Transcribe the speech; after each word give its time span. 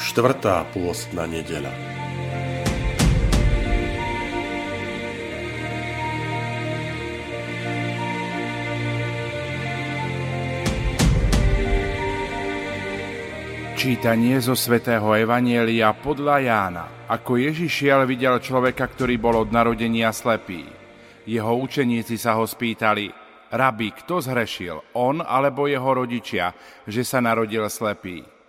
štvrtá 0.00 0.64
pôstna 0.72 1.28
nedela. 1.28 1.68
Čítanie 13.76 14.40
zo 14.40 14.56
svätého 14.56 15.08
Evanielia 15.16 15.92
podľa 15.96 16.36
Jána. 16.44 16.84
Ako 17.08 17.36
Ježiš 17.40 17.84
šiel, 17.84 18.04
videl 18.04 18.36
človeka, 18.40 18.88
ktorý 18.88 19.16
bol 19.20 19.44
od 19.44 19.52
narodenia 19.52 20.12
slepý. 20.12 20.64
Jeho 21.28 21.52
učeníci 21.60 22.16
sa 22.16 22.40
ho 22.40 22.44
spýtali, 22.48 23.08
Rabi, 23.52 23.88
kto 24.04 24.20
zhrešil, 24.20 24.96
on 24.96 25.20
alebo 25.24 25.64
jeho 25.68 25.92
rodičia, 25.92 26.52
že 26.88 27.04
sa 27.04 27.24
narodil 27.24 27.64
slepý? 27.72 28.39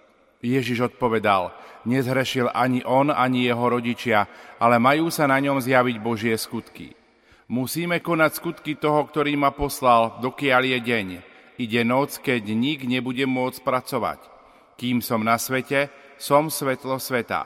Ježiš 0.42 0.94
odpovedal, 0.94 1.54
nezhrešil 1.86 2.50
ani 2.50 2.82
on, 2.82 3.14
ani 3.14 3.46
jeho 3.46 3.66
rodičia, 3.70 4.26
ale 4.58 4.82
majú 4.82 5.14
sa 5.14 5.30
na 5.30 5.38
ňom 5.38 5.62
zjaviť 5.62 5.98
Božie 6.02 6.34
skutky. 6.34 6.98
Musíme 7.52 8.02
konať 8.02 8.32
skutky 8.42 8.74
toho, 8.80 9.06
ktorý 9.06 9.38
ma 9.38 9.54
poslal, 9.54 10.18
dokiaľ 10.24 10.62
je 10.66 10.80
deň. 10.82 11.08
Ide 11.62 11.82
noc, 11.86 12.18
keď 12.18 12.42
nik 12.58 12.88
nebude 12.88 13.28
môcť 13.28 13.60
pracovať. 13.62 14.20
Kým 14.80 15.04
som 15.04 15.22
na 15.22 15.38
svete, 15.38 15.94
som 16.18 16.50
svetlo 16.50 16.98
sveta. 16.98 17.46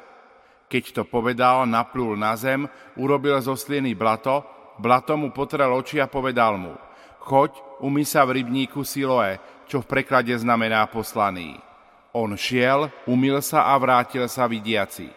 Keď 0.72 0.84
to 0.96 1.04
povedal, 1.04 1.68
naplul 1.68 2.16
na 2.16 2.38
zem, 2.40 2.70
urobil 2.96 3.36
zo 3.44 3.60
sliny 3.60 3.92
blato, 3.92 4.46
blato 4.80 5.20
mu 5.20 5.36
potrel 5.36 5.74
oči 5.74 6.00
a 6.00 6.08
povedal 6.08 6.56
mu, 6.56 6.74
choď, 7.26 7.82
umy 7.84 8.08
sa 8.08 8.24
v 8.24 8.40
rybníku 8.40 8.88
Siloe, 8.88 9.42
čo 9.66 9.82
v 9.82 9.90
preklade 9.90 10.32
znamená 10.38 10.86
poslaný. 10.88 11.58
On 12.16 12.32
šiel, 12.40 12.88
umil 13.12 13.44
sa 13.44 13.68
a 13.68 13.76
vrátil 13.76 14.24
sa 14.32 14.48
vidiaci. 14.48 15.12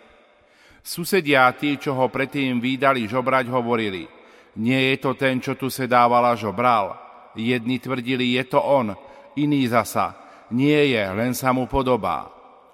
Susedia 0.83 1.47
tí, 1.55 1.79
čo 1.79 1.95
ho 1.95 2.11
predtým 2.11 2.59
výdali 2.59 3.07
žobrať, 3.07 3.47
hovorili, 3.55 4.11
nie 4.59 4.81
je 4.91 4.97
to 4.99 5.15
ten, 5.15 5.39
čo 5.39 5.55
tu 5.55 5.71
sedával 5.71 6.27
a 6.27 6.35
žobral. 6.35 6.99
Jedni 7.39 7.79
tvrdili, 7.79 8.35
je 8.35 8.51
to 8.51 8.59
on, 8.59 8.99
iný 9.39 9.71
zasa, 9.71 10.19
nie 10.51 10.91
je, 10.91 11.03
len 11.15 11.39
sa 11.39 11.55
mu 11.55 11.71
podobá. 11.71 12.27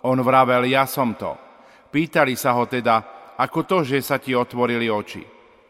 On 0.08 0.16
vravel, 0.16 0.72
ja 0.72 0.88
som 0.88 1.12
to. 1.12 1.36
Pýtali 1.92 2.33
sa 2.33 2.56
ho 2.56 2.64
teda, 2.64 3.05
ako 3.36 3.69
to, 3.69 3.78
že 3.84 4.00
sa 4.00 4.16
ti 4.16 4.33
otvorili 4.33 4.88
oči. 4.88 5.20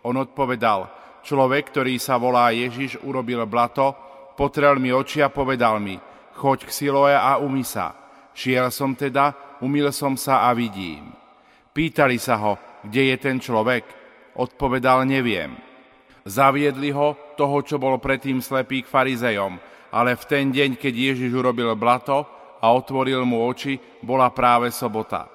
On 0.07 0.15
odpovedal, 0.15 0.87
človek, 1.27 1.75
ktorý 1.75 1.99
sa 1.99 2.23
volá 2.23 2.55
Ježiš, 2.55 3.03
urobil 3.03 3.43
blato, 3.51 3.99
potrel 4.39 4.79
mi 4.79 4.95
oči 4.95 5.27
a 5.27 5.33
povedal 5.33 5.83
mi, 5.83 5.99
choď 6.39 6.69
k 6.69 6.71
Siloe 6.71 7.19
a 7.19 7.43
umy 7.43 7.67
sa. 7.67 8.04
Šiel 8.35 8.69
som 8.75 8.99
teda, 8.99 9.59
umil 9.63 9.95
som 9.95 10.19
sa 10.19 10.51
a 10.51 10.53
vidím. 10.53 11.15
Pýtali 11.71 12.19
sa 12.19 12.39
ho, 12.43 12.59
kde 12.83 13.15
je 13.15 13.17
ten 13.17 13.39
človek? 13.39 13.87
Odpovedal, 14.35 15.07
neviem. 15.07 15.55
Zaviedli 16.27 16.91
ho, 16.91 17.15
toho, 17.39 17.63
čo 17.63 17.79
bol 17.79 17.99
predtým 18.03 18.43
slepý 18.43 18.83
k 18.83 18.91
farizejom, 18.91 19.59
ale 19.95 20.19
v 20.19 20.25
ten 20.27 20.51
deň, 20.51 20.75
keď 20.75 20.95
Ježiš 21.15 21.31
urobil 21.31 21.71
blato 21.79 22.27
a 22.59 22.67
otvoril 22.75 23.23
mu 23.23 23.47
oči, 23.47 23.79
bola 24.03 24.31
práve 24.35 24.75
sobota. 24.75 25.31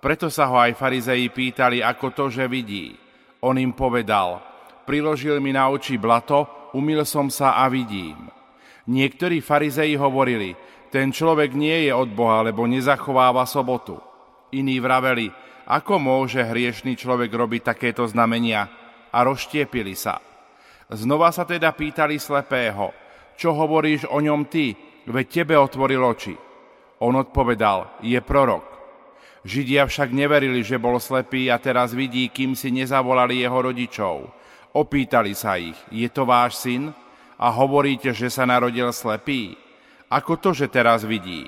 Preto 0.00 0.32
sa 0.32 0.48
ho 0.48 0.56
aj 0.56 0.80
farizeji 0.80 1.28
pýtali, 1.28 1.84
ako 1.84 2.06
to, 2.16 2.24
že 2.32 2.48
vidí. 2.48 2.96
On 3.44 3.54
im 3.54 3.76
povedal, 3.76 4.40
priložil 4.88 5.38
mi 5.38 5.52
na 5.52 5.68
oči 5.68 6.00
blato, 6.00 6.72
umil 6.72 7.04
som 7.04 7.28
sa 7.28 7.60
a 7.60 7.68
vidím. 7.68 8.32
Niektorí 8.88 9.44
farizeji 9.44 9.94
hovorili, 10.00 10.56
ten 10.90 11.14
človek 11.14 11.54
nie 11.54 11.86
je 11.86 11.92
od 11.94 12.10
Boha, 12.10 12.42
lebo 12.42 12.66
nezachováva 12.66 13.46
sobotu. 13.46 13.98
Iní 14.50 14.82
vraveli, 14.82 15.30
ako 15.70 16.02
môže 16.02 16.42
hriešný 16.42 16.98
človek 16.98 17.30
robiť 17.30 17.62
takéto 17.70 18.02
znamenia 18.10 18.66
a 19.14 19.18
rozštiepili 19.22 19.94
sa. 19.94 20.18
Znova 20.90 21.30
sa 21.30 21.46
teda 21.46 21.70
pýtali 21.70 22.18
slepého, 22.18 22.90
čo 23.38 23.54
hovoríš 23.54 24.10
o 24.10 24.18
ňom 24.18 24.50
ty, 24.50 24.74
veď 25.06 25.26
tebe 25.30 25.54
otvoril 25.54 26.02
oči. 26.02 26.34
On 26.98 27.14
odpovedal, 27.14 28.02
je 28.02 28.18
prorok. 28.18 28.66
Židia 29.46 29.86
však 29.86 30.12
neverili, 30.12 30.60
že 30.60 30.82
bol 30.82 31.00
slepý 31.00 31.48
a 31.48 31.56
teraz 31.56 31.96
vidí, 31.96 32.28
kým 32.28 32.52
si 32.58 32.74
nezavolali 32.74 33.40
jeho 33.40 33.56
rodičov. 33.56 34.28
Opýtali 34.74 35.32
sa 35.32 35.56
ich, 35.56 35.78
je 35.88 36.10
to 36.10 36.26
váš 36.26 36.60
syn? 36.60 36.92
A 37.40 37.48
hovoríte, 37.48 38.12
že 38.12 38.28
sa 38.28 38.44
narodil 38.44 38.92
slepý? 38.92 39.56
Ako 40.10 40.42
to, 40.42 40.50
že 40.50 40.66
teraz 40.66 41.06
vidí? 41.06 41.46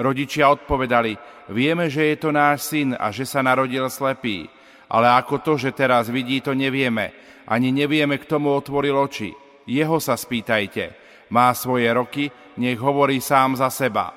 Rodičia 0.00 0.48
odpovedali, 0.48 1.20
vieme, 1.52 1.92
že 1.92 2.08
je 2.08 2.16
to 2.16 2.32
náš 2.32 2.72
syn 2.72 2.96
a 2.96 3.12
že 3.12 3.28
sa 3.28 3.44
narodil 3.44 3.84
slepý, 3.92 4.48
ale 4.88 5.12
ako 5.12 5.44
to, 5.44 5.52
že 5.60 5.76
teraz 5.76 6.08
vidí, 6.08 6.40
to 6.40 6.56
nevieme. 6.56 7.12
Ani 7.44 7.68
nevieme, 7.68 8.16
kto 8.16 8.40
mu 8.40 8.56
otvoril 8.56 8.96
oči. 8.96 9.36
Jeho 9.68 10.00
sa 10.00 10.16
spýtajte. 10.16 10.96
Má 11.30 11.52
svoje 11.52 11.86
roky, 11.92 12.32
nech 12.56 12.80
hovorí 12.80 13.20
sám 13.20 13.60
za 13.60 13.68
seba. 13.68 14.16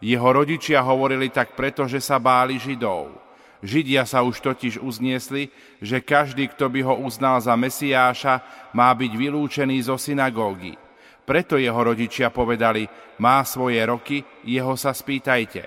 Jeho 0.00 0.32
rodičia 0.32 0.80
hovorili 0.80 1.28
tak 1.28 1.52
preto, 1.52 1.84
že 1.84 2.00
sa 2.00 2.16
báli 2.16 2.56
Židov. 2.56 3.12
Židia 3.60 4.08
sa 4.08 4.24
už 4.24 4.40
totiž 4.40 4.80
uzniesli, 4.80 5.52
že 5.84 6.00
každý, 6.00 6.48
kto 6.48 6.72
by 6.72 6.80
ho 6.80 6.94
uznal 7.04 7.36
za 7.44 7.52
Mesiáša, 7.52 8.40
má 8.72 8.88
byť 8.96 9.12
vylúčený 9.12 9.84
zo 9.84 10.00
synagógy. 10.00 10.80
Preto 11.30 11.54
jeho 11.54 11.78
rodičia 11.78 12.34
povedali, 12.34 12.90
má 13.22 13.46
svoje 13.46 13.78
roky, 13.86 14.18
jeho 14.42 14.74
sa 14.74 14.90
spýtajte. 14.90 15.62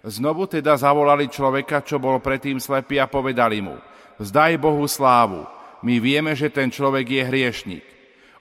Znovu 0.00 0.48
teda 0.48 0.72
zavolali 0.72 1.28
človeka, 1.28 1.84
čo 1.84 2.00
bol 2.00 2.16
predtým 2.16 2.56
slepý 2.56 2.96
a 2.96 3.04
povedali 3.04 3.60
mu, 3.60 3.76
vzdaj 4.16 4.56
Bohu 4.56 4.88
slávu, 4.88 5.44
my 5.84 6.00
vieme, 6.00 6.32
že 6.32 6.48
ten 6.48 6.72
človek 6.72 7.12
je 7.12 7.22
hriešnik. 7.28 7.84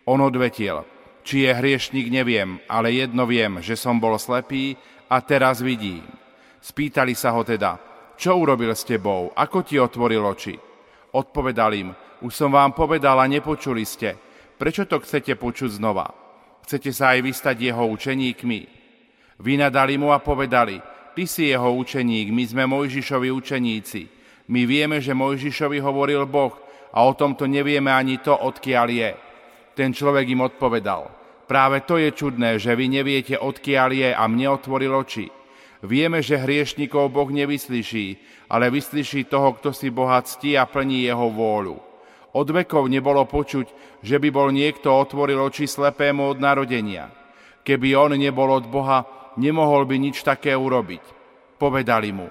On 0.08 0.16
odvetil, 0.24 0.88
či 1.28 1.44
je 1.44 1.52
hriešnik, 1.52 2.08
neviem, 2.08 2.64
ale 2.72 3.04
jedno 3.04 3.28
viem, 3.28 3.60
že 3.60 3.76
som 3.76 4.00
bol 4.00 4.16
slepý 4.16 4.80
a 5.12 5.20
teraz 5.20 5.60
vidím. 5.60 6.08
Spýtali 6.64 7.20
sa 7.20 7.36
ho 7.36 7.44
teda, 7.44 7.76
čo 8.16 8.32
urobil 8.40 8.72
s 8.72 8.88
tebou, 8.88 9.36
ako 9.36 9.60
ti 9.60 9.76
otvoril 9.76 10.24
oči? 10.24 10.56
Odpovedal 11.12 11.72
im, 11.76 11.92
už 12.24 12.32
som 12.32 12.48
vám 12.56 12.72
povedal 12.72 13.20
a 13.20 13.28
nepočuli 13.28 13.84
ste, 13.84 14.16
prečo 14.56 14.88
to 14.88 15.04
chcete 15.04 15.36
počuť 15.36 15.84
znova? 15.84 16.25
Chcete 16.66 16.90
sa 16.90 17.14
aj 17.14 17.20
vystať 17.22 17.70
jeho 17.70 17.86
učeníkmi? 17.94 18.60
Vynadali 19.38 20.02
mu 20.02 20.10
a 20.10 20.18
povedali, 20.18 20.82
ty 21.14 21.30
si 21.30 21.54
jeho 21.54 21.70
učeník, 21.78 22.34
my 22.34 22.42
sme 22.42 22.64
Mojžišovi 22.66 23.30
učeníci. 23.30 24.02
My 24.50 24.66
vieme, 24.66 24.98
že 24.98 25.14
Mojžišovi 25.14 25.78
hovoril 25.78 26.26
Boh 26.26 26.58
a 26.90 27.06
o 27.06 27.14
tomto 27.14 27.46
nevieme 27.46 27.94
ani 27.94 28.18
to, 28.18 28.34
odkiaľ 28.34 28.88
je. 28.90 29.12
Ten 29.78 29.94
človek 29.94 30.26
im 30.26 30.42
odpovedal, 30.42 31.06
práve 31.46 31.86
to 31.86 32.02
je 32.02 32.10
čudné, 32.10 32.58
že 32.58 32.74
vy 32.74 32.90
neviete, 32.90 33.38
odkiaľ 33.38 33.90
je 33.94 34.10
a 34.10 34.24
mne 34.26 34.58
otvoril 34.58 34.90
oči. 34.90 35.30
Vieme, 35.86 36.26
že 36.26 36.42
hriešnikov 36.42 37.14
Boh 37.14 37.30
nevyslyší, 37.30 38.18
ale 38.50 38.74
vyslyší 38.74 39.30
toho, 39.30 39.54
kto 39.54 39.70
si 39.70 39.94
Boha 39.94 40.18
ctí 40.26 40.58
a 40.58 40.66
plní 40.66 41.06
jeho 41.06 41.30
vôľu. 41.30 41.78
Od 42.36 42.48
vekov 42.52 42.92
nebolo 42.92 43.24
počuť, 43.24 44.00
že 44.04 44.20
by 44.20 44.28
bol 44.28 44.52
niekto 44.52 44.92
otvoril 44.92 45.40
oči 45.40 45.72
slepému 45.72 46.36
od 46.36 46.38
narodenia. 46.44 47.08
Keby 47.64 47.96
on 47.96 48.20
nebol 48.20 48.52
od 48.52 48.68
Boha, 48.68 49.32
nemohol 49.40 49.88
by 49.88 49.96
nič 49.96 50.20
také 50.28 50.52
urobiť. 50.52 51.04
Povedali 51.56 52.12
mu, 52.12 52.28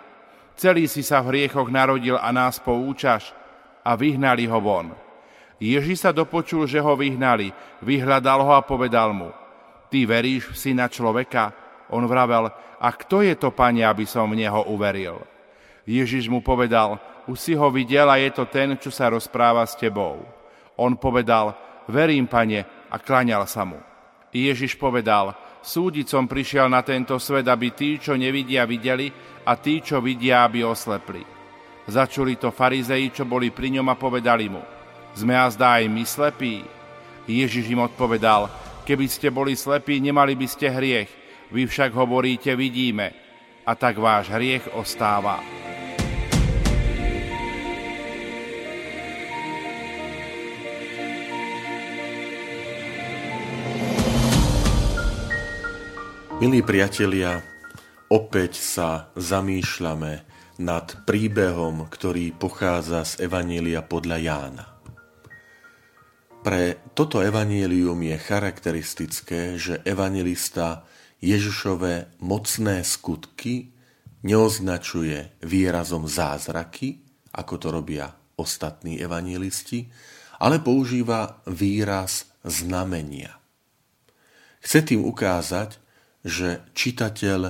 celý 0.60 0.84
si 0.92 1.00
sa 1.00 1.24
v 1.24 1.32
hriechoch 1.32 1.72
narodil 1.72 2.20
a 2.20 2.28
nás 2.36 2.60
poučaš 2.60 3.32
a 3.80 3.96
vyhnali 3.96 4.44
ho 4.44 4.60
von. 4.60 4.92
Ježi 5.56 5.96
sa 5.96 6.12
dopočul, 6.12 6.68
že 6.68 6.84
ho 6.84 6.92
vyhnali, 6.92 7.56
vyhľadal 7.80 8.44
ho 8.44 8.52
a 8.52 8.60
povedal 8.60 9.16
mu, 9.16 9.32
ty 9.88 10.04
veríš 10.04 10.52
v 10.52 10.56
syna 10.60 10.92
človeka? 10.92 11.56
On 11.88 12.04
vravel, 12.04 12.52
a 12.76 12.88
kto 12.92 13.24
je 13.24 13.32
to, 13.40 13.48
pane, 13.56 13.80
aby 13.80 14.04
som 14.04 14.28
v 14.28 14.44
neho 14.44 14.68
uveril? 14.68 15.24
Ježiš 15.88 16.28
mu 16.28 16.44
povedal, 16.44 17.00
už 17.30 17.38
si 17.40 17.52
ho 17.56 17.68
videl 17.72 18.08
a 18.10 18.20
je 18.20 18.30
to 18.32 18.44
ten, 18.48 18.76
čo 18.76 18.92
sa 18.92 19.08
rozpráva 19.08 19.64
s 19.64 19.76
tebou. 19.78 20.20
On 20.76 20.92
povedal, 20.98 21.54
verím, 21.88 22.28
pane, 22.28 22.64
a 22.90 22.96
klaňal 23.00 23.48
sa 23.48 23.64
mu. 23.64 23.78
Ježiš 24.34 24.74
povedal, 24.74 25.34
Súdiť 25.64 26.12
som 26.12 26.28
prišiel 26.28 26.68
na 26.68 26.84
tento 26.84 27.16
svet, 27.16 27.48
aby 27.48 27.72
tí, 27.72 27.96
čo 27.96 28.12
nevidia, 28.20 28.68
videli 28.68 29.08
a 29.48 29.56
tí, 29.56 29.80
čo 29.80 29.96
vidia, 30.04 30.44
aby 30.44 30.60
oslepli. 30.60 31.24
Začuli 31.88 32.36
to 32.36 32.52
farizei, 32.52 33.08
čo 33.08 33.24
boli 33.24 33.48
pri 33.48 33.80
ňom 33.80 33.88
a 33.88 33.96
povedali 33.96 34.52
mu, 34.52 34.60
sme 35.16 35.32
a 35.32 35.48
zdá 35.48 35.80
aj 35.80 35.88
my 35.88 36.04
slepí. 36.04 36.60
Ježiš 37.24 37.72
im 37.72 37.80
odpovedal, 37.80 38.52
keby 38.84 39.08
ste 39.08 39.32
boli 39.32 39.56
slepí, 39.56 39.96
nemali 40.04 40.36
by 40.36 40.44
ste 40.44 40.68
hriech, 40.68 41.08
vy 41.48 41.64
však 41.64 41.96
hovoríte, 41.96 42.52
vidíme, 42.52 43.16
a 43.64 43.72
tak 43.72 43.96
váš 43.96 44.28
hriech 44.28 44.68
ostáva. 44.76 45.63
Milí 56.34 56.66
priatelia, 56.66 57.46
opäť 58.10 58.58
sa 58.58 59.14
zamýšľame 59.14 60.26
nad 60.58 60.86
príbehom, 61.06 61.86
ktorý 61.86 62.34
pochádza 62.34 63.06
z 63.06 63.30
Evanília 63.30 63.86
podľa 63.86 64.18
Jána. 64.18 64.66
Pre 66.42 66.90
toto 66.90 67.22
evanílium 67.22 68.02
je 68.02 68.18
charakteristické, 68.18 69.54
že 69.62 69.78
evangelista 69.86 70.82
Ježišové 71.22 72.18
mocné 72.18 72.82
skutky 72.82 73.70
neoznačuje 74.26 75.38
výrazom 75.46 76.10
zázraky, 76.10 76.98
ako 77.30 77.54
to 77.62 77.68
robia 77.70 78.10
ostatní 78.34 78.98
evanílisti, 78.98 79.86
ale 80.42 80.58
používa 80.58 81.46
výraz 81.46 82.26
znamenia. 82.42 83.38
Chce 84.58 84.82
tým 84.82 85.06
ukázať, 85.06 85.83
že 86.24 86.64
čitateľ 86.72 87.40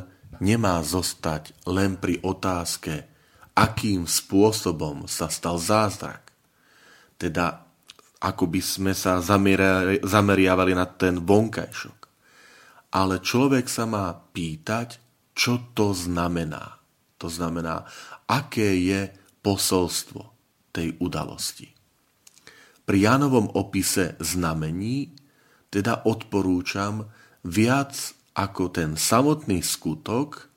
nemá 0.42 0.82
zostať 0.82 1.54
len 1.70 1.94
pri 1.94 2.18
otázke, 2.26 3.06
akým 3.54 4.10
spôsobom 4.10 5.06
sa 5.06 5.30
stal 5.30 5.62
zázrak. 5.62 6.34
Teda, 7.14 7.62
ako 8.18 8.50
by 8.50 8.60
sme 8.60 8.92
sa 8.98 9.22
zameriavali 10.02 10.74
na 10.74 10.90
ten 10.90 11.22
vonkajšok. 11.22 12.00
Ale 12.94 13.22
človek 13.22 13.70
sa 13.70 13.86
má 13.86 14.10
pýtať, 14.10 14.98
čo 15.34 15.70
to 15.74 15.94
znamená. 15.94 16.82
To 17.22 17.30
znamená, 17.30 17.86
aké 18.26 18.74
je 18.74 19.10
posolstvo 19.38 20.34
tej 20.74 20.98
udalosti. 20.98 21.70
Pri 22.84 22.98
Jánovom 23.00 23.54
opise 23.54 24.18
znamení 24.18 25.14
teda 25.70 26.06
odporúčam 26.06 27.06
viac 27.46 27.94
ako 28.34 28.70
ten 28.74 28.98
samotný 28.98 29.62
skutok 29.62 30.50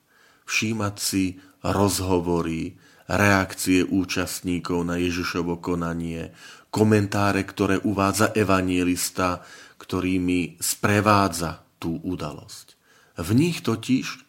všímať 0.50 0.96
si 0.98 1.38
rozhovory, 1.62 2.78
reakcie 3.08 3.88
účastníkov 3.88 4.84
na 4.84 5.00
Ježišovo 5.00 5.64
konanie, 5.64 6.36
komentáre, 6.68 7.48
ktoré 7.48 7.80
uvádza 7.80 8.36
evanielista, 8.36 9.46
ktorými 9.80 10.60
sprevádza 10.60 11.64
tú 11.80 12.04
udalosť. 12.04 12.76
V 13.18 13.30
nich 13.34 13.64
totiž 13.64 14.28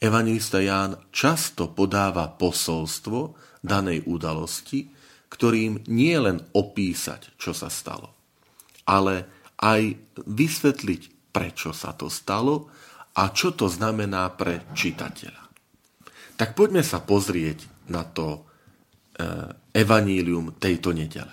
evangelista 0.00 0.58
Ján 0.64 0.98
často 1.12 1.70
podáva 1.70 2.32
posolstvo 2.32 3.36
danej 3.60 4.08
udalosti, 4.08 4.88
ktorým 5.28 5.84
nie 5.90 6.16
len 6.16 6.38
opísať, 6.54 7.34
čo 7.36 7.52
sa 7.52 7.68
stalo, 7.68 8.14
ale 8.86 9.26
aj 9.58 9.98
vysvetliť, 10.24 11.32
prečo 11.34 11.74
sa 11.74 11.90
to 11.92 12.06
stalo 12.06 12.70
a 13.14 13.30
čo 13.30 13.54
to 13.54 13.70
znamená 13.70 14.26
pre 14.34 14.66
čitateľa. 14.74 15.42
Tak 16.34 16.58
poďme 16.58 16.82
sa 16.82 16.98
pozrieť 16.98 17.62
na 17.86 18.02
to 18.02 18.26
e, 18.34 18.40
evanílium 19.70 20.58
tejto 20.58 20.90
nedele. 20.90 21.30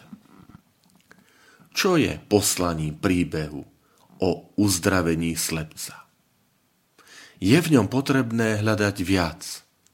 Čo 1.72 1.98
je 1.98 2.20
poslaním 2.22 3.00
príbehu 3.00 3.64
o 4.22 4.30
uzdravení 4.60 5.34
slepca? 5.34 6.06
Je 7.42 7.58
v 7.58 7.68
ňom 7.74 7.90
potrebné 7.90 8.62
hľadať 8.62 8.96
viac, 9.02 9.42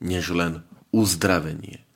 než 0.04 0.36
len 0.36 0.68
uzdravenie, 0.92 1.88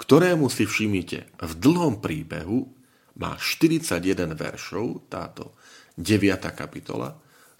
ktorému 0.00 0.48
si 0.48 0.64
všimnite 0.64 1.18
v 1.44 1.52
dlhom 1.60 2.00
príbehu 2.00 2.72
má 3.20 3.36
41 3.38 4.32
veršov, 4.32 5.06
táto 5.12 5.54
9. 6.00 6.40
kapitola, 6.56 7.14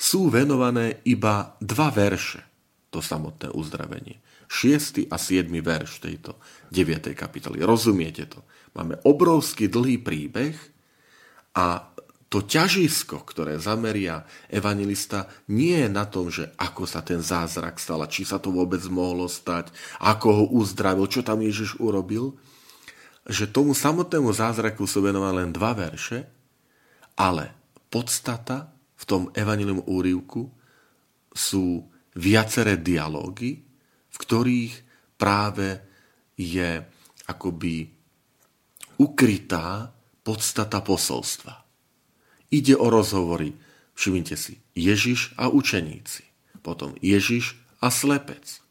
sú 0.05 0.29
venované 0.29 1.01
iba 1.09 1.57
dva 1.65 1.89
verše, 1.89 2.45
to 2.93 3.01
samotné 3.01 3.49
uzdravenie. 3.57 4.21
6. 4.53 5.09
a 5.09 5.17
7. 5.17 5.49
verš 5.65 6.05
tejto 6.05 6.37
9. 6.69 7.17
kapitoly. 7.17 7.65
Rozumiete 7.65 8.29
to? 8.29 8.45
Máme 8.77 9.01
obrovský 9.09 9.73
dlhý 9.73 10.05
príbeh 10.05 10.53
a 11.57 11.89
to 12.29 12.45
ťažisko, 12.45 13.23
ktoré 13.25 13.57
zameria 13.63 14.27
evangelista, 14.51 15.31
nie 15.49 15.87
je 15.87 15.89
na 15.89 16.05
tom, 16.05 16.29
že 16.29 16.51
ako 16.59 16.83
sa 16.85 17.01
ten 17.01 17.23
zázrak 17.23 17.79
stal, 17.79 18.03
či 18.11 18.27
sa 18.27 18.43
to 18.43 18.51
vôbec 18.51 18.83
mohlo 18.91 19.31
stať, 19.31 19.71
ako 20.03 20.29
ho 20.29 20.45
uzdravil, 20.59 21.07
čo 21.07 21.23
tam 21.23 21.41
Ježiš 21.41 21.79
urobil, 21.79 22.35
že 23.25 23.49
tomu 23.49 23.73
samotnému 23.73 24.35
zázraku 24.35 24.85
sú 24.85 25.01
venované 25.01 25.47
len 25.47 25.55
dva 25.55 25.73
verše, 25.79 26.27
ale 27.15 27.55
podstata 27.89 28.74
v 28.95 29.05
tom 29.05 29.23
evanilium 29.35 29.83
úrivku 29.85 30.49
sú 31.35 31.87
viaceré 32.15 32.79
dialógy, 32.79 33.61
v 34.11 34.17
ktorých 34.17 34.75
práve 35.19 35.83
je 36.39 36.83
akoby 37.27 37.91
ukrytá 38.99 39.91
podstata 40.23 40.79
posolstva. 40.81 41.67
Ide 42.55 42.79
o 42.79 42.87
rozhovory, 42.87 43.55
všimnite 43.99 44.37
si, 44.39 44.63
Ježiš 44.79 45.35
a 45.35 45.51
učeníci, 45.51 46.23
potom 46.63 46.95
Ježiš 47.03 47.59
a 47.83 47.91
slepec, 47.91 48.63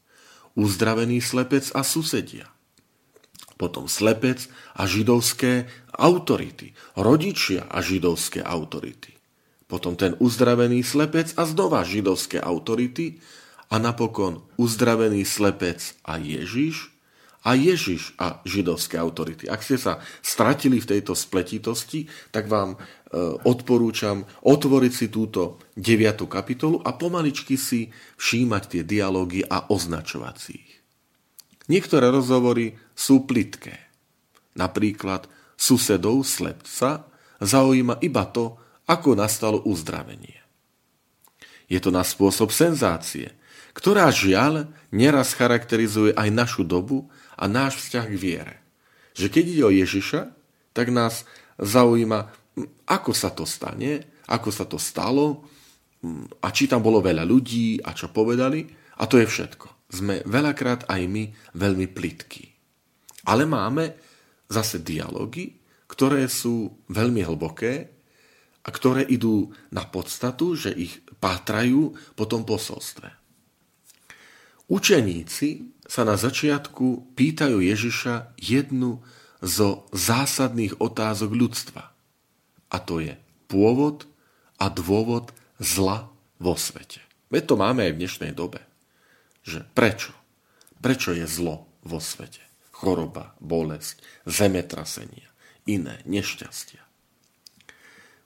uzdravený 0.56 1.20
slepec 1.20 1.68
a 1.76 1.84
susedia, 1.84 2.48
potom 3.60 3.86
slepec 3.86 4.48
a 4.74 4.88
židovské 4.88 5.68
autority, 5.94 6.74
rodičia 6.98 7.68
a 7.70 7.84
židovské 7.84 8.42
autority, 8.42 9.13
potom 9.74 9.98
ten 9.98 10.14
uzdravený 10.22 10.86
slepec 10.86 11.34
a 11.34 11.42
znova 11.42 11.82
židovské 11.82 12.38
autority 12.38 13.18
a 13.74 13.82
napokon 13.82 14.46
uzdravený 14.54 15.26
slepec 15.26 15.98
a 16.06 16.14
Ježiš 16.14 16.94
a 17.42 17.58
Ježiš 17.58 18.14
a 18.14 18.38
židovské 18.46 19.02
autority. 19.02 19.50
Ak 19.50 19.66
ste 19.66 19.74
sa 19.74 19.98
stratili 20.22 20.78
v 20.78 20.94
tejto 20.94 21.18
spletitosti, 21.18 22.06
tak 22.30 22.46
vám 22.46 22.78
e, 22.78 22.78
odporúčam 23.42 24.22
otvoriť 24.46 24.92
si 24.94 25.06
túto 25.10 25.58
9. 25.74 26.22
kapitolu 26.30 26.78
a 26.86 26.94
pomaličky 26.94 27.58
si 27.58 27.90
všímať 28.14 28.62
tie 28.70 28.82
dialógy 28.86 29.42
a 29.42 29.66
označovať 29.74 30.36
si 30.38 30.54
ich. 30.54 30.72
Niektoré 31.66 32.14
rozhovory 32.14 32.78
sú 32.94 33.26
plitké. 33.26 33.74
Napríklad 34.54 35.26
susedov 35.58 36.22
slepca 36.22 37.10
zaujíma 37.42 37.98
iba 38.06 38.22
to, 38.30 38.62
ako 38.84 39.16
nastalo 39.16 39.64
uzdravenie. 39.64 40.44
Je 41.68 41.80
to 41.80 41.88
na 41.88 42.04
spôsob 42.04 42.52
senzácie, 42.52 43.32
ktorá 43.74 44.06
žiaľ 44.12 44.70
neraz 44.94 45.34
charakterizuje 45.34 46.14
aj 46.14 46.28
našu 46.30 46.62
dobu 46.62 47.08
a 47.34 47.50
náš 47.50 47.82
vzťah 47.82 48.06
k 48.06 48.16
viere. 48.20 48.56
Že 49.16 49.26
keď 49.32 49.44
ide 49.48 49.64
o 49.64 49.72
Ježiša, 49.72 50.22
tak 50.76 50.92
nás 50.94 51.26
zaujíma, 51.58 52.30
ako 52.86 53.10
sa 53.14 53.34
to 53.34 53.48
stane, 53.48 54.06
ako 54.30 54.50
sa 54.52 54.64
to 54.68 54.78
stalo 54.78 55.46
a 56.38 56.48
či 56.52 56.68
tam 56.68 56.84
bolo 56.84 57.00
veľa 57.00 57.24
ľudí 57.24 57.80
a 57.80 57.96
čo 57.96 58.12
povedali 58.12 58.62
a 59.00 59.04
to 59.08 59.18
je 59.18 59.26
všetko. 59.26 59.90
Sme 59.90 60.22
veľakrát 60.26 60.90
aj 60.90 61.02
my 61.06 61.24
veľmi 61.54 61.86
plitkí. 61.90 62.44
Ale 63.24 63.48
máme 63.48 63.96
zase 64.50 64.84
dialógy, 64.84 65.56
ktoré 65.88 66.26
sú 66.28 66.84
veľmi 66.90 67.24
hlboké 67.24 67.93
a 68.64 68.68
ktoré 68.72 69.04
idú 69.04 69.52
na 69.68 69.84
podstatu, 69.84 70.56
že 70.56 70.72
ich 70.72 71.04
pátrajú 71.20 71.94
po 72.16 72.24
tom 72.24 72.48
posolstve. 72.48 73.12
Učeníci 74.72 75.76
sa 75.84 76.08
na 76.08 76.16
začiatku 76.16 77.12
pýtajú 77.12 77.60
Ježiša 77.60 78.40
jednu 78.40 79.04
zo 79.44 79.84
zásadných 79.92 80.80
otázok 80.80 81.30
ľudstva. 81.36 81.92
A 82.72 82.76
to 82.80 83.04
je 83.04 83.20
pôvod 83.44 84.08
a 84.56 84.72
dôvod 84.72 85.36
zla 85.60 86.08
vo 86.40 86.56
svete. 86.56 87.04
Veď 87.28 87.52
to 87.52 87.54
máme 87.60 87.84
aj 87.84 87.92
v 87.92 88.00
dnešnej 88.00 88.32
dobe. 88.32 88.64
Že 89.44 89.68
prečo? 89.76 90.16
Prečo 90.80 91.12
je 91.12 91.28
zlo 91.28 91.68
vo 91.84 92.00
svete? 92.00 92.40
Choroba, 92.72 93.36
bolesť, 93.44 94.00
zemetrasenia, 94.24 95.28
iné 95.68 96.00
nešťastia. 96.08 96.83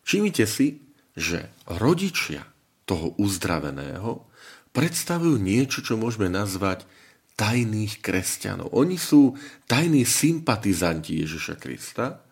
Všimnite 0.09 0.49
si, 0.49 0.81
že 1.13 1.53
rodičia 1.69 2.49
toho 2.89 3.13
uzdraveného, 3.21 4.25
predstavujú 4.73 5.37
niečo, 5.37 5.85
čo 5.85 6.01
môžeme 6.01 6.33
nazvať 6.33 6.89
tajných 7.37 8.01
kresťanov. 8.01 8.73
Oni 8.73 8.97
sú 8.97 9.37
tajní 9.69 10.09
sympatizanti 10.09 11.21
Ježiša 11.21 11.61
Krista, 11.61 12.25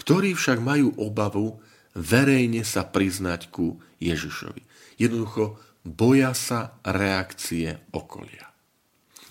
ktorí 0.00 0.32
však 0.32 0.64
majú 0.64 0.96
obavu 0.96 1.60
verejne 1.92 2.64
sa 2.64 2.88
priznať 2.88 3.52
ku 3.52 3.76
Ježišovi. 4.00 4.64
Jednoducho 4.96 5.60
boja 5.84 6.32
sa 6.32 6.80
reakcie 6.88 7.84
okolia. 7.92 8.48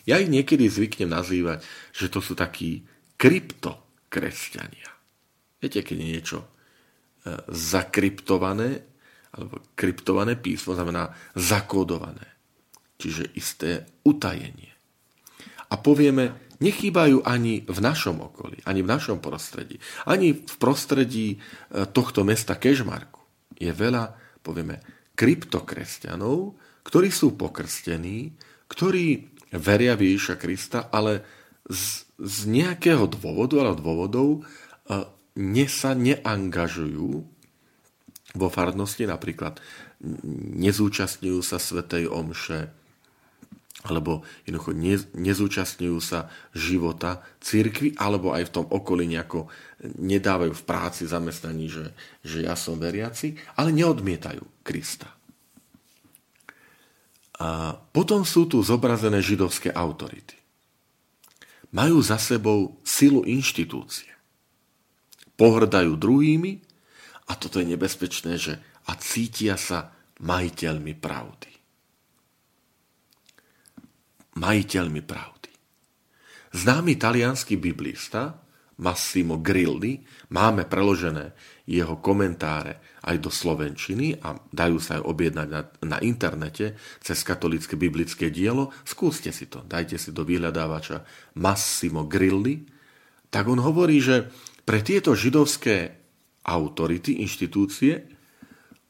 Ja 0.06 0.22
ich 0.22 0.30
niekedy 0.30 0.70
zvyknem 0.70 1.10
nazývať, 1.10 1.66
že 1.90 2.14
to 2.14 2.22
sú 2.22 2.38
takí 2.38 2.86
kryptokresťania. 3.18 4.94
Viete, 5.58 5.82
keď 5.82 5.96
je 5.98 6.06
niečo 6.06 6.40
zakryptované, 7.50 8.84
alebo 9.36 9.62
kryptované 9.78 10.40
písmo 10.40 10.74
znamená 10.74 11.14
zakódované. 11.38 12.26
Čiže 13.00 13.32
isté 13.38 13.86
utajenie. 14.04 14.74
A 15.70 15.78
povieme, 15.78 16.50
nechýbajú 16.60 17.24
ani 17.24 17.64
v 17.64 17.80
našom 17.80 18.20
okolí, 18.20 18.60
ani 18.68 18.84
v 18.84 18.92
našom 18.92 19.24
prostredí, 19.24 19.80
ani 20.04 20.36
v 20.36 20.56
prostredí 20.60 21.28
e, 21.36 21.38
tohto 21.90 22.28
mesta 22.28 22.60
Kežmarku. 22.60 23.24
Je 23.56 23.72
veľa, 23.72 24.12
povieme, 24.44 24.84
kryptokresťanov, 25.16 26.58
ktorí 26.84 27.10
sú 27.12 27.38
pokrstení, 27.40 28.34
ktorí 28.68 29.30
veria 29.56 29.96
v 29.96 30.14
Ježiša 30.14 30.36
Krista, 30.36 30.80
ale 30.92 31.24
z, 31.70 32.08
z 32.18 32.38
nejakého 32.50 33.08
dôvodu, 33.08 33.56
ale 33.62 33.80
dôvodov 33.80 34.42
e, 34.42 35.10
ne 35.40 35.66
sa 35.72 35.96
neangažujú 35.96 37.12
vo 38.36 38.48
farnosti, 38.52 39.08
napríklad 39.08 39.58
nezúčastňujú 40.60 41.40
sa 41.42 41.58
Svetej 41.58 42.12
Omše, 42.12 42.70
alebo 43.88 44.28
jednoducho 44.44 44.76
nezúčastňujú 45.16 46.00
sa 46.04 46.28
života 46.52 47.24
cirkvi, 47.40 47.96
alebo 47.96 48.36
aj 48.36 48.52
v 48.52 48.54
tom 48.60 48.66
okolí 48.68 49.08
nejako 49.08 49.48
nedávajú 49.80 50.52
v 50.52 50.68
práci 50.68 51.08
zamestnaní, 51.08 51.72
že, 51.72 51.96
že 52.20 52.44
ja 52.44 52.60
som 52.60 52.76
veriaci, 52.76 53.40
ale 53.56 53.72
neodmietajú 53.72 54.44
Krista. 54.68 55.08
A 57.40 57.80
potom 57.96 58.28
sú 58.28 58.52
tu 58.52 58.60
zobrazené 58.60 59.24
židovské 59.24 59.72
autority. 59.72 60.36
Majú 61.72 62.04
za 62.04 62.20
sebou 62.20 62.76
silu 62.84 63.24
inštitúcie. 63.24 64.09
Pohrdajú 65.40 65.96
druhými 65.96 66.60
a 67.32 67.40
toto 67.40 67.64
je 67.64 67.72
nebezpečné, 67.72 68.36
že 68.36 68.60
a 68.86 69.00
cítia 69.00 69.56
sa 69.56 69.96
majiteľmi 70.20 70.94
pravdy 71.00 71.50
majiteľmi 74.40 75.02
pravdy. 75.04 75.52
Známy 76.56 76.96
talianský 76.96 77.60
biblista 77.60 78.40
Massimo 78.80 79.44
Grilli, 79.44 80.00
máme 80.32 80.64
preložené 80.64 81.36
jeho 81.68 82.00
komentáre 82.00 82.80
aj 83.04 83.16
do 83.20 83.28
slovenčiny 83.28 84.24
a 84.24 84.40
dajú 84.40 84.80
sa 84.80 84.98
aj 84.98 85.04
objednať 85.04 85.48
na, 85.52 85.62
na 85.84 85.98
internete 86.00 86.80
cez 87.04 87.20
katolické 87.28 87.76
biblické 87.76 88.32
dielo. 88.32 88.72
Skúste 88.88 89.36
si 89.36 89.52
to, 89.52 89.68
dajte 89.68 90.00
si 90.00 90.16
do 90.16 90.24
vyhľadávača 90.24 91.04
Massimo 91.44 92.08
Grilli. 92.08 92.64
Tak 93.28 93.52
on 93.52 93.60
hovorí, 93.60 94.00
že 94.00 94.32
pre 94.70 94.86
tieto 94.86 95.18
židovské 95.18 95.98
autority, 96.46 97.26
inštitúcie, 97.26 98.06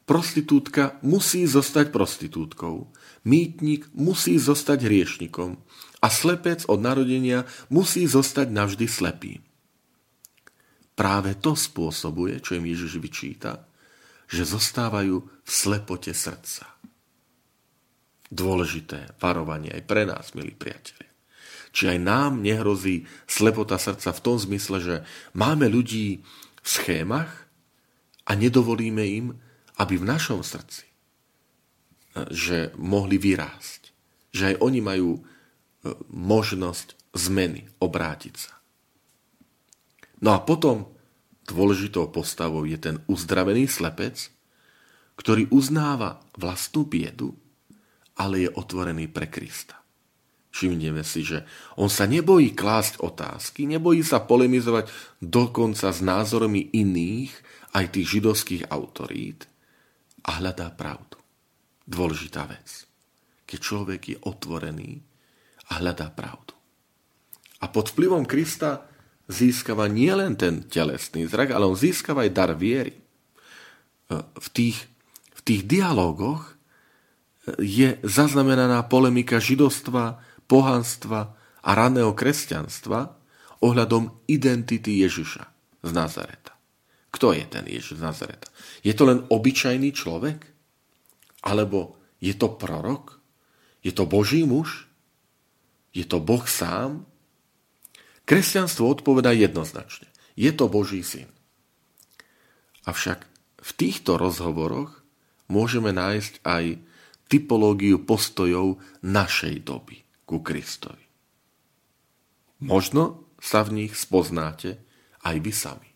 prostitútka 0.04 1.00
musí 1.08 1.48
zostať 1.48 1.96
prostitútkou 1.96 2.92
Mýtnik 3.28 3.92
musí 3.92 4.40
zostať 4.40 4.88
hriešnikom 4.88 5.60
a 6.00 6.08
slepec 6.08 6.64
od 6.72 6.80
narodenia 6.80 7.44
musí 7.68 8.08
zostať 8.08 8.48
navždy 8.48 8.88
slepý. 8.88 9.44
Práve 10.96 11.36
to 11.40 11.56
spôsobuje, 11.56 12.40
čo 12.40 12.56
im 12.60 12.68
Ježiš 12.68 13.00
vyčíta, 13.00 13.68
že 14.28 14.48
zostávajú 14.48 15.16
v 15.20 15.50
slepote 15.52 16.16
srdca. 16.16 16.68
Dôležité 18.30 19.20
varovanie 19.20 19.74
aj 19.74 19.84
pre 19.84 20.04
nás, 20.08 20.32
milí 20.36 20.54
priatelia. 20.56 21.09
Či 21.70 21.96
aj 21.96 22.00
nám 22.02 22.32
nehrozí 22.42 23.06
slepota 23.30 23.78
srdca 23.78 24.10
v 24.12 24.24
tom 24.24 24.38
zmysle, 24.42 24.78
že 24.82 24.96
máme 25.38 25.70
ľudí 25.70 26.22
v 26.60 26.68
schémach 26.68 27.48
a 28.26 28.34
nedovolíme 28.34 29.06
im, 29.06 29.26
aby 29.78 29.96
v 29.96 30.10
našom 30.10 30.44
srdci 30.44 30.90
že 32.28 32.76
mohli 32.76 33.16
vyrásť. 33.16 33.82
Že 34.36 34.44
aj 34.54 34.56
oni 34.60 34.80
majú 34.84 35.10
e, 35.16 35.22
možnosť 36.12 37.16
zmeny, 37.16 37.70
obrátiť 37.80 38.36
sa. 38.36 38.54
No 40.20 40.36
a 40.36 40.44
potom 40.44 40.92
dôležitou 41.48 42.12
postavou 42.12 42.68
je 42.68 42.78
ten 42.78 43.00
uzdravený 43.08 43.66
slepec, 43.72 44.30
ktorý 45.18 45.50
uznáva 45.50 46.22
vlastnú 46.36 46.86
biedu, 46.86 47.34
ale 48.20 48.48
je 48.48 48.50
otvorený 48.52 49.08
pre 49.10 49.32
Krista. 49.32 49.80
Všimneme 50.50 51.06
si, 51.06 51.22
že 51.22 51.46
on 51.78 51.94
sa 51.94 52.10
nebojí 52.10 52.58
klásť 52.58 53.06
otázky, 53.06 53.70
nebojí 53.70 54.02
sa 54.02 54.18
polemizovať 54.24 54.90
dokonca 55.22 55.94
s 55.94 56.00
názormi 56.02 56.74
iných, 56.74 57.34
aj 57.78 57.94
tých 57.94 58.18
židovských 58.18 58.64
autorít 58.74 59.46
a 60.26 60.42
hľadá 60.42 60.74
pravdu 60.74 61.22
dôležitá 61.90 62.46
vec. 62.50 62.86
Keď 63.50 63.60
človek 63.62 64.02
je 64.14 64.18
otvorený 64.26 65.02
a 65.74 65.82
hľadá 65.82 66.10
pravdu. 66.14 66.54
A 67.62 67.70
pod 67.70 67.94
vplyvom 67.94 68.26
Krista 68.30 68.86
získava 69.30 69.90
nielen 69.90 70.38
ten 70.38 70.66
telesný 70.66 71.26
zrak, 71.30 71.54
ale 71.54 71.66
on 71.66 71.78
získava 71.78 72.26
aj 72.26 72.32
dar 72.34 72.52
viery. 72.54 72.98
V 74.38 74.48
tých, 74.54 74.78
v 75.34 75.42
tých 75.46 75.62
dialógoch 75.66 76.58
je 77.58 77.98
zaznamenaná 78.06 78.86
polemika 78.86 79.42
židovstva, 79.42 80.22
pohanstva 80.50 81.38
a 81.62 81.70
raného 81.78 82.18
kresťanstva 82.18 83.14
ohľadom 83.62 84.26
identity 84.26 85.06
Ježiša 85.06 85.44
z 85.86 85.92
Nazareta. 85.94 86.58
Kto 87.14 87.38
je 87.38 87.46
ten 87.46 87.66
Ježiš 87.70 88.02
z 88.02 88.04
Nazareta? 88.04 88.50
Je 88.82 88.94
to 88.98 89.06
len 89.06 89.30
obyčajný 89.30 89.94
človek? 89.94 90.50
Alebo 91.46 92.02
je 92.18 92.34
to 92.34 92.58
prorok? 92.58 93.22
Je 93.86 93.94
to 93.94 94.10
Boží 94.10 94.44
muž? 94.44 94.90
Je 95.94 96.04
to 96.04 96.18
Boh 96.18 96.44
sám? 96.44 97.06
Kresťanstvo 98.26 98.90
odpoveda 98.90 99.34
jednoznačne. 99.34 100.10
Je 100.38 100.52
to 100.54 100.70
Boží 100.70 101.02
syn. 101.02 101.30
Avšak 102.86 103.26
v 103.60 103.72
týchto 103.76 104.16
rozhovoroch 104.18 105.02
môžeme 105.50 105.90
nájsť 105.94 106.46
aj 106.46 106.78
typológiu 107.30 108.02
postojov 108.06 108.82
našej 109.02 109.66
doby 109.66 110.09
ku 110.30 110.46
Kristovi. 110.46 111.10
Možno 112.62 113.26
sa 113.42 113.66
v 113.66 113.82
nich 113.82 113.98
spoznáte 113.98 114.78
aj 115.26 115.36
vy 115.42 115.50
sami. 115.50 115.90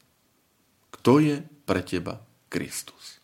Kto 0.89 1.21
je 1.21 1.45
pre 1.69 1.85
teba 1.85 2.25
Kristus? 2.49 3.21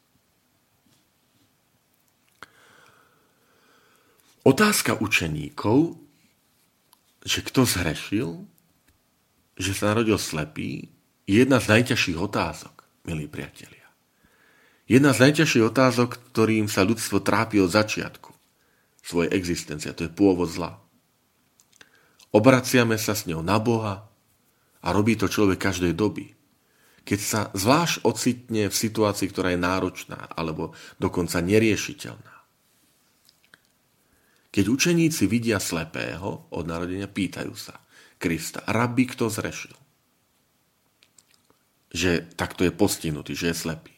Otázka 4.46 5.02
učeníkov, 5.02 5.98
že 7.26 7.42
kto 7.42 7.66
zhrešil, 7.66 8.46
že 9.58 9.72
sa 9.74 9.92
narodil 9.92 10.22
slepý, 10.22 10.94
je 11.26 11.42
jedna 11.42 11.58
z 11.58 11.74
najťažších 11.74 12.18
otázok, 12.22 12.86
milí 13.10 13.26
priatelia. 13.26 13.90
Jedna 14.86 15.14
z 15.14 15.26
najťažších 15.26 15.66
otázok, 15.74 16.22
ktorým 16.34 16.70
sa 16.70 16.86
ľudstvo 16.86 17.22
trápi 17.22 17.62
od 17.62 17.70
začiatku 17.74 18.30
svojej 19.06 19.34
existencie, 19.34 19.90
to 19.94 20.06
je 20.06 20.12
pôvod 20.14 20.50
zla. 20.50 20.89
Obraciame 22.30 23.02
sa 23.02 23.18
s 23.18 23.26
ňou 23.26 23.42
na 23.42 23.58
Boha 23.58 24.06
a 24.80 24.88
robí 24.94 25.18
to 25.18 25.26
človek 25.26 25.58
každej 25.58 25.98
doby. 25.98 26.38
Keď 27.02 27.20
sa 27.20 27.42
zvlášť 27.58 28.06
ocitne 28.06 28.70
v 28.70 28.76
situácii, 28.76 29.28
ktorá 29.34 29.56
je 29.56 29.60
náročná 29.60 30.30
alebo 30.38 30.78
dokonca 31.02 31.42
neriešiteľná. 31.42 32.36
Keď 34.50 34.66
učeníci 34.66 35.26
vidia 35.26 35.58
slepého 35.62 36.50
od 36.54 36.66
narodenia, 36.66 37.10
pýtajú 37.10 37.54
sa 37.54 37.82
Krista, 38.20 38.60
rabi, 38.68 39.08
kto 39.08 39.32
zrešil? 39.32 39.72
Že 41.96 42.28
takto 42.36 42.68
je 42.68 42.76
postihnutý, 42.76 43.32
že 43.34 43.56
je 43.56 43.56
slepý. 43.56 43.96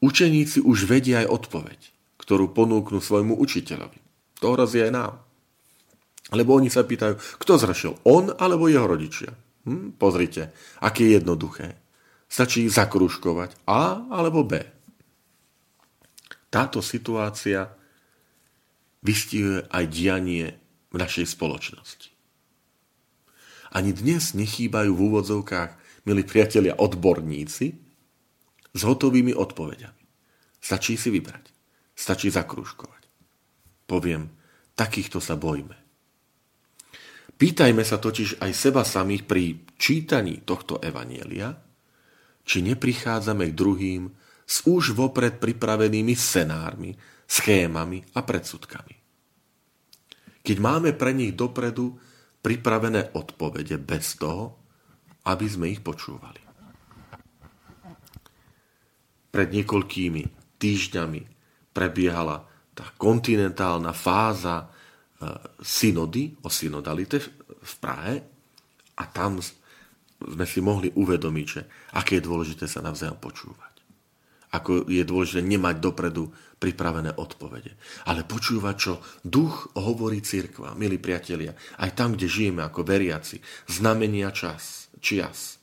Učeníci 0.00 0.64
už 0.64 0.88
vedia 0.88 1.22
aj 1.22 1.28
odpoveď, 1.28 1.80
ktorú 2.16 2.56
ponúknú 2.56 2.98
svojmu 3.04 3.36
učiteľovi. 3.36 4.00
To 4.40 4.56
hrozí 4.56 4.80
aj 4.80 4.92
nám. 4.96 5.14
Lebo 6.34 6.58
oni 6.58 6.66
sa 6.66 6.82
pýtajú, 6.82 7.38
kto 7.38 7.52
zrešil, 7.54 7.92
on 8.02 8.34
alebo 8.34 8.66
jeho 8.66 8.86
rodičia. 8.86 9.30
Hm, 9.66 9.98
pozrite, 9.98 10.50
aké 10.82 11.06
je 11.06 11.12
jednoduché. 11.22 11.78
Stačí 12.26 12.66
zakruškovať 12.66 13.66
A 13.70 14.02
alebo 14.10 14.42
B. 14.42 14.58
Táto 16.50 16.82
situácia 16.82 17.70
vystihuje 19.06 19.62
aj 19.70 19.84
dianie 19.86 20.46
v 20.90 20.96
našej 20.98 21.30
spoločnosti. 21.30 22.10
Ani 23.74 23.94
dnes 23.94 24.34
nechýbajú 24.34 24.90
v 24.94 25.04
úvodzovkách, 25.12 25.70
milí 26.06 26.22
priatelia, 26.26 26.78
odborníci 26.78 27.66
s 28.74 28.80
hotovými 28.82 29.34
odpovediami. 29.34 30.02
Stačí 30.58 30.98
si 30.98 31.14
vybrať. 31.14 31.54
Stačí 31.94 32.30
zakružkovať. 32.30 33.06
Poviem, 33.86 34.30
takýchto 34.74 35.22
sa 35.22 35.38
bojme. 35.38 35.85
Pýtajme 37.36 37.84
sa 37.84 38.00
totiž 38.00 38.40
aj 38.40 38.52
seba 38.56 38.80
samých 38.80 39.28
pri 39.28 39.60
čítaní 39.76 40.40
tohto 40.40 40.80
evanielia, 40.80 41.52
či 42.46 42.64
neprichádzame 42.64 43.52
k 43.52 43.56
druhým 43.56 44.02
s 44.46 44.64
už 44.64 44.96
vopred 44.96 45.36
pripravenými 45.36 46.16
scenármi, 46.16 46.96
schémami 47.28 48.16
a 48.16 48.24
predsudkami. 48.24 48.94
Keď 50.40 50.56
máme 50.62 50.94
pre 50.94 51.12
nich 51.12 51.34
dopredu 51.34 51.98
pripravené 52.38 53.12
odpovede 53.18 53.76
bez 53.82 54.14
toho, 54.16 54.62
aby 55.26 55.46
sme 55.50 55.66
ich 55.74 55.82
počúvali. 55.82 56.38
Pred 59.34 59.48
niekoľkými 59.50 60.22
týždňami 60.56 61.20
prebiehala 61.74 62.46
tá 62.72 62.86
kontinentálna 62.94 63.90
fáza 63.90 64.70
synody 65.62 66.36
o 66.44 66.48
synodalite 66.52 67.18
v 67.62 67.74
Prahe 67.80 68.14
a 68.96 69.04
tam 69.08 69.40
sme 70.16 70.46
si 70.48 70.60
mohli 70.64 70.88
uvedomiť, 70.92 71.46
že 71.46 71.60
aké 71.96 72.20
je 72.20 72.26
dôležité 72.26 72.64
sa 72.64 72.80
navzájom 72.80 73.20
počúvať. 73.20 73.74
Ako 74.56 74.88
je 74.88 75.04
dôležité 75.04 75.44
nemať 75.44 75.76
dopredu 75.82 76.32
pripravené 76.56 77.12
odpovede. 77.20 77.76
Ale 78.08 78.24
počúvať, 78.24 78.76
čo 78.80 78.92
duch 79.20 79.76
hovorí 79.76 80.24
církva, 80.24 80.72
milí 80.72 80.96
priatelia, 80.96 81.52
aj 81.76 81.92
tam, 81.92 82.16
kde 82.16 82.24
žijeme 82.24 82.64
ako 82.64 82.80
veriaci, 82.80 83.44
znamenia 83.68 84.32
čas, 84.32 84.88
čias, 85.04 85.60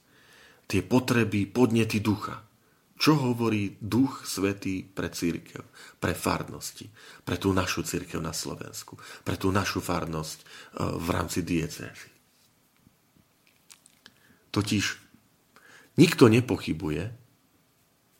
tie 0.69 0.85
potreby, 0.85 1.49
podnety 1.49 1.97
ducha. 1.97 2.45
Čo 2.93 3.17
hovorí 3.19 3.75
duch 3.81 4.23
svetý 4.23 4.85
pre 4.85 5.09
církev, 5.09 5.65
pre 5.97 6.13
farnosti, 6.13 6.87
pre 7.25 7.35
tú 7.41 7.51
našu 7.51 7.83
církev 7.83 8.21
na 8.21 8.31
Slovensku, 8.31 8.95
pre 9.25 9.35
tú 9.35 9.49
našu 9.49 9.81
farnosť 9.81 10.37
e, 10.39 10.45
v 11.01 11.07
rámci 11.09 11.41
diecézy. 11.41 12.09
Totiž 14.53 14.85
nikto 15.97 16.29
nepochybuje, 16.29 17.03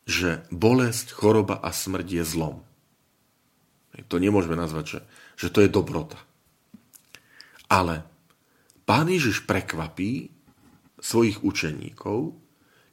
že 0.04 0.44
bolesť, 0.52 1.16
choroba 1.16 1.62
a 1.62 1.70
smrť 1.72 2.08
je 2.20 2.24
zlom. 2.26 2.66
To 4.10 4.18
nemôžeme 4.18 4.58
nazvať, 4.58 4.86
že, 4.86 5.00
že 5.38 5.48
to 5.54 5.62
je 5.62 5.70
dobrota. 5.70 6.18
Ale 7.70 8.04
pán 8.84 9.08
Ježiš 9.08 9.46
prekvapí 9.46 10.34
svojich 10.98 11.46
učeníkov, 11.46 12.43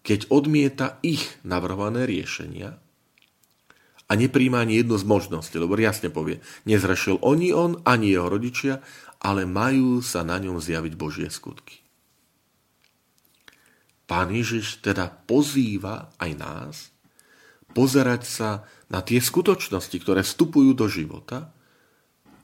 keď 0.00 0.32
odmieta 0.32 0.96
ich 1.04 1.26
navrhované 1.44 2.08
riešenia 2.08 2.80
a 4.10 4.12
nepríjma 4.16 4.64
ani 4.64 4.82
jednu 4.82 4.96
z 4.98 5.04
možností, 5.06 5.56
lebo 5.60 5.78
jasne 5.78 6.10
povie, 6.10 6.42
nezrešil 6.66 7.22
oni 7.22 7.54
on, 7.54 7.78
ani 7.86 8.10
jeho 8.10 8.26
rodičia, 8.26 8.82
ale 9.20 9.44
majú 9.46 10.00
sa 10.00 10.24
na 10.26 10.40
ňom 10.40 10.58
zjaviť 10.58 10.92
Božie 10.96 11.28
skutky. 11.28 11.78
Pán 14.10 14.34
Ježiš 14.34 14.82
teda 14.82 15.06
pozýva 15.06 16.10
aj 16.18 16.30
nás 16.34 16.76
pozerať 17.72 18.22
sa 18.26 18.50
na 18.90 19.00
tie 19.00 19.22
skutočnosti, 19.22 19.94
ktoré 20.02 20.26
vstupujú 20.26 20.74
do 20.74 20.90
života 20.90 21.54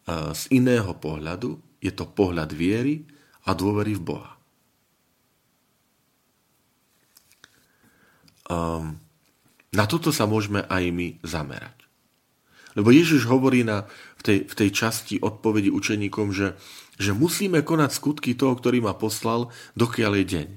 z 0.06 0.42
iného 0.54 0.94
pohľadu. 0.94 1.58
Je 1.82 1.90
to 1.90 2.06
pohľad 2.06 2.54
viery 2.54 3.06
a 3.46 3.54
dôvery 3.54 3.98
v 3.98 4.02
Boha. 4.02 4.32
Um, 8.46 9.02
na 9.74 9.84
toto 9.84 10.14
sa 10.14 10.24
môžeme 10.24 10.62
aj 10.66 10.84
my 10.94 11.08
zamerať. 11.26 11.86
Lebo 12.76 12.92
Ježiš 12.92 13.24
hovorí 13.24 13.64
na, 13.64 13.88
v, 14.20 14.22
tej, 14.22 14.38
v 14.46 14.54
tej 14.54 14.70
časti 14.70 15.16
odpovedi 15.18 15.72
učeníkom, 15.72 16.30
že, 16.30 16.54
že 17.00 17.16
musíme 17.16 17.64
konať 17.64 17.90
skutky 17.90 18.36
toho, 18.36 18.52
ktorý 18.52 18.84
ma 18.84 18.92
poslal, 18.92 19.48
dokiaľ 19.74 20.12
je 20.20 20.24
deň. 20.24 20.48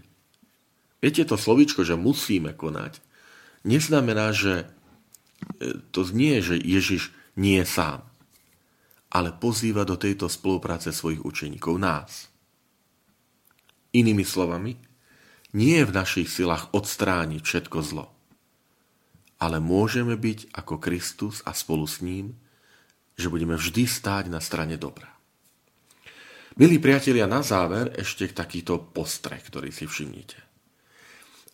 Viete 0.99 1.23
to 1.23 1.39
slovičko, 1.39 1.88
že 1.88 1.95
musíme 1.95 2.52
konať, 2.52 2.99
neznamená, 3.63 4.36
že 4.36 4.67
e, 5.63 5.80
to 5.95 6.04
nie 6.12 6.43
že 6.43 6.60
Ježiš 6.60 7.15
nie 7.39 7.63
je 7.63 7.67
sám, 7.71 8.04
ale 9.08 9.32
pozýva 9.32 9.88
do 9.88 9.95
tejto 9.95 10.28
spolupráce 10.28 10.91
svojich 10.91 11.23
učeníkov, 11.23 11.80
nás. 11.80 12.28
Inými 13.95 14.28
slovami, 14.28 14.75
nie 15.54 15.82
je 15.82 15.86
v 15.90 15.96
našich 15.96 16.30
silách 16.30 16.70
odstrániť 16.76 17.42
všetko 17.42 17.78
zlo, 17.82 18.06
ale 19.42 19.58
môžeme 19.58 20.14
byť 20.14 20.54
ako 20.54 20.78
Kristus 20.78 21.42
a 21.48 21.56
spolu 21.58 21.90
s 21.90 22.04
ním, 22.06 22.38
že 23.20 23.32
budeme 23.32 23.58
vždy 23.58 23.84
stáť 23.88 24.30
na 24.30 24.40
strane 24.40 24.78
dobra. 24.78 25.10
Milí 26.60 26.76
priatelia, 26.76 27.24
na 27.24 27.40
záver 27.40 27.96
ešte 27.96 28.28
takýto 28.36 28.84
postreh, 28.92 29.40
ktorý 29.40 29.72
si 29.72 29.88
všimnite. 29.88 30.50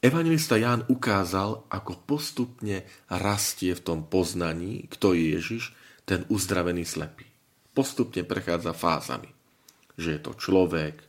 Evangelista 0.01 0.57
Ján 0.57 0.85
ukázal, 0.85 1.65
ako 1.69 1.93
postupne 2.05 2.85
rastie 3.09 3.73
v 3.73 3.81
tom 3.81 3.99
poznaní, 4.05 4.85
kto 4.89 5.17
je 5.17 5.37
Ježiš, 5.37 5.63
ten 6.05 6.25
uzdravený 6.29 6.85
slepý. 6.85 7.25
Postupne 7.73 8.21
prechádza 8.21 8.73
fázami. 8.77 9.29
Že 9.97 10.09
je 10.17 10.21
to 10.21 10.31
človek, 10.37 11.01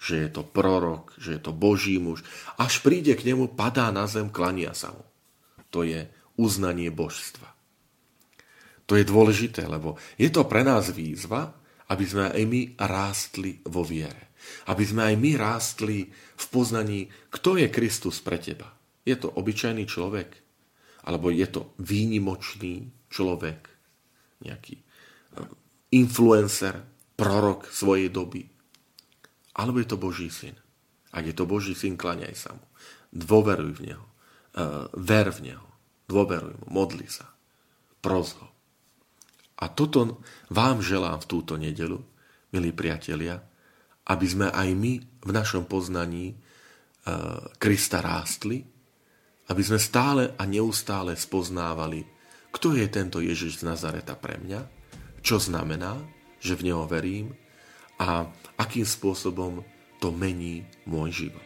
že 0.00 0.26
je 0.26 0.28
to 0.32 0.42
prorok, 0.42 1.12
že 1.20 1.36
je 1.36 1.40
to 1.44 1.52
Boží 1.52 2.00
muž. 2.00 2.24
Až 2.56 2.80
príde 2.80 3.12
k 3.12 3.28
nemu, 3.28 3.52
padá 3.52 3.92
na 3.92 4.08
zem, 4.08 4.32
klania 4.32 4.72
sa 4.72 4.96
mu. 4.96 5.04
To 5.68 5.84
je 5.84 6.08
uznanie 6.40 6.88
božstva. 6.88 7.44
To 8.88 8.96
je 8.96 9.04
dôležité, 9.04 9.68
lebo 9.68 10.00
je 10.16 10.32
to 10.32 10.48
pre 10.48 10.64
nás 10.64 10.88
výzva, 10.90 11.52
aby 11.92 12.04
sme 12.08 12.32
aj 12.32 12.42
my 12.48 12.60
rástli 12.80 13.60
vo 13.68 13.84
viere. 13.84 14.34
Aby 14.72 14.82
sme 14.88 15.02
aj 15.04 15.14
my 15.20 15.30
rástli 15.36 16.08
v 16.10 16.44
poznaní, 16.48 17.06
kto 17.28 17.60
je 17.60 17.68
Kristus 17.68 18.24
pre 18.24 18.40
teba. 18.40 18.72
Je 19.04 19.14
to 19.20 19.28
obyčajný 19.30 19.84
človek? 19.84 20.32
Alebo 21.06 21.28
je 21.28 21.44
to 21.46 21.76
výnimočný 21.76 22.88
človek? 23.12 23.60
Nejaký 24.48 24.74
eh, 24.74 24.84
influencer, 25.92 26.80
prorok 27.14 27.68
svojej 27.68 28.08
doby? 28.08 28.59
Alebo 29.60 29.76
je 29.84 29.88
to 29.92 30.00
Boží 30.00 30.32
syn? 30.32 30.56
Ak 31.12 31.28
je 31.28 31.36
to 31.36 31.44
Boží 31.44 31.76
syn, 31.76 32.00
klaňaj 32.00 32.32
sa 32.32 32.56
mu. 32.56 32.64
Dôveruj 33.12 33.76
v 33.76 33.92
Neho. 33.92 34.06
Eh, 34.56 34.88
ver 34.96 35.28
v 35.28 35.52
Neho. 35.52 35.66
Dôveruj 36.08 36.56
mu. 36.64 36.66
Modli 36.72 37.04
sa. 37.06 37.28
Pros 38.00 38.32
ho. 38.40 38.48
A 39.60 39.68
toto 39.68 40.24
vám 40.48 40.80
želám 40.80 41.20
v 41.20 41.28
túto 41.28 41.60
nedelu, 41.60 42.00
milí 42.48 42.72
priatelia, 42.72 43.44
aby 44.08 44.26
sme 44.26 44.48
aj 44.48 44.68
my 44.72 44.92
v 45.20 45.30
našom 45.30 45.68
poznaní 45.68 46.32
e, 46.32 46.34
Krista 47.60 48.00
rástli, 48.00 48.64
aby 49.52 49.60
sme 49.60 49.76
stále 49.76 50.32
a 50.40 50.42
neustále 50.48 51.12
spoznávali, 51.12 52.08
kto 52.50 52.72
je 52.72 52.88
tento 52.88 53.20
Ježiš 53.20 53.60
z 53.60 53.68
Nazareta 53.68 54.16
pre 54.16 54.40
mňa, 54.40 54.60
čo 55.20 55.36
znamená, 55.36 56.00
že 56.40 56.56
v 56.56 56.72
Neho 56.72 56.88
verím 56.88 57.36
a 58.00 58.24
akým 58.56 58.88
spôsobom 58.88 59.60
to 60.00 60.08
mení 60.08 60.64
môj 60.88 61.28
život. 61.28 61.44